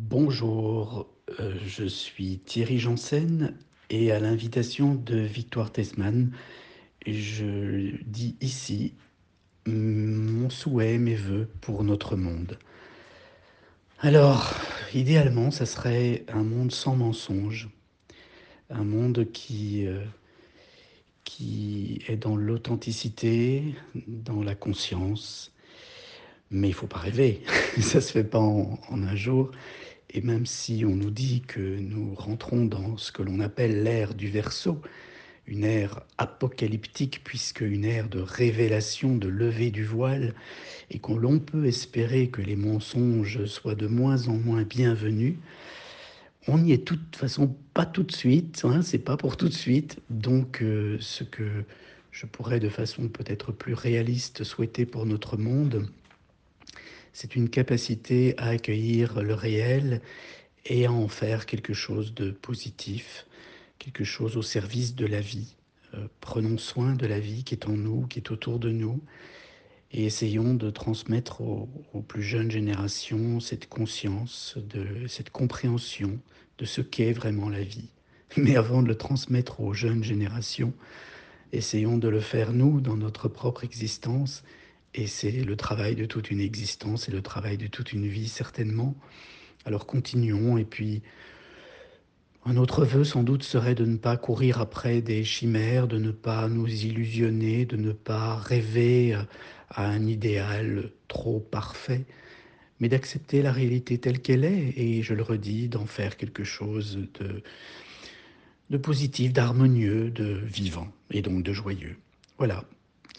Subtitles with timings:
[0.00, 1.08] Bonjour,
[1.40, 3.54] euh, je suis Thierry Janssen
[3.90, 6.30] et à l'invitation de Victoire Tesman,
[7.04, 8.94] je dis ici
[9.66, 12.58] mon souhait, mes voeux pour notre monde.
[13.98, 14.54] Alors,
[14.94, 17.68] idéalement, ça serait un monde sans mensonges,
[18.70, 20.04] un monde qui, euh,
[21.24, 23.74] qui est dans l'authenticité,
[24.06, 25.52] dans la conscience,
[26.52, 27.42] mais il faut pas rêver,
[27.80, 29.50] ça se fait pas en un jour.
[30.10, 34.14] Et même si on nous dit que nous rentrons dans ce que l'on appelle l'ère
[34.14, 34.80] du Verseau,
[35.46, 40.34] une ère apocalyptique puisque une ère de révélation, de levée du voile,
[40.90, 45.36] et qu'on l'on peut espérer que les mensonges soient de moins en moins bienvenus,
[46.46, 49.48] on n'y est de toute façon pas tout de suite, hein, c'est pas pour tout
[49.48, 49.98] de suite.
[50.08, 51.64] Donc euh, ce que
[52.10, 55.86] je pourrais de façon peut-être plus réaliste souhaiter pour notre monde,
[57.20, 60.02] c'est une capacité à accueillir le réel
[60.66, 63.26] et à en faire quelque chose de positif,
[63.80, 65.56] quelque chose au service de la vie.
[65.94, 69.00] Euh, prenons soin de la vie qui est en nous, qui est autour de nous,
[69.90, 76.20] et essayons de transmettre aux, aux plus jeunes générations cette conscience, de, cette compréhension
[76.58, 77.88] de ce qu'est vraiment la vie.
[78.36, 80.72] Mais avant de le transmettre aux jeunes générations,
[81.50, 84.44] essayons de le faire nous dans notre propre existence
[84.94, 88.28] et c'est le travail de toute une existence et le travail de toute une vie,
[88.28, 88.96] certainement.
[89.64, 90.58] Alors continuons.
[90.58, 91.02] Et puis,
[92.44, 96.10] un autre vœu, sans doute, serait de ne pas courir après des chimères, de ne
[96.10, 99.14] pas nous illusionner, de ne pas rêver
[99.70, 102.06] à un idéal trop parfait,
[102.80, 106.98] mais d'accepter la réalité telle qu'elle est, et je le redis, d'en faire quelque chose
[107.20, 107.42] de,
[108.70, 111.96] de positif, d'harmonieux, de vivant, et donc de joyeux.
[112.38, 112.64] Voilà,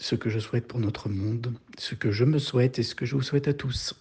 [0.00, 3.06] ce que je souhaite pour notre monde, ce que je me souhaite et ce que
[3.06, 3.94] je vous souhaite à tous.